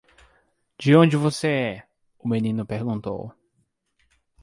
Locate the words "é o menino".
1.47-2.65